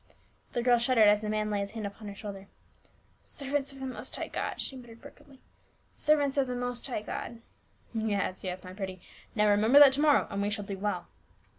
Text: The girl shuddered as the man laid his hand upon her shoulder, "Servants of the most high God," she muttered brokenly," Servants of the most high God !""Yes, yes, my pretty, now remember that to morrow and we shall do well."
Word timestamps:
The 0.53 0.63
girl 0.63 0.79
shuddered 0.79 1.07
as 1.07 1.21
the 1.21 1.29
man 1.29 1.51
laid 1.51 1.59
his 1.59 1.71
hand 1.73 1.85
upon 1.85 2.07
her 2.07 2.15
shoulder, 2.15 2.47
"Servants 3.23 3.71
of 3.71 3.79
the 3.79 3.85
most 3.85 4.15
high 4.15 4.29
God," 4.29 4.59
she 4.59 4.75
muttered 4.75 4.99
brokenly," 4.99 5.39
Servants 5.93 6.37
of 6.37 6.47
the 6.47 6.55
most 6.55 6.87
high 6.87 7.03
God 7.03 7.39
!""Yes, 7.93 8.43
yes, 8.43 8.63
my 8.63 8.73
pretty, 8.73 8.99
now 9.35 9.47
remember 9.47 9.77
that 9.77 9.91
to 9.93 10.01
morrow 10.01 10.25
and 10.31 10.41
we 10.41 10.49
shall 10.49 10.65
do 10.65 10.79
well." 10.79 11.07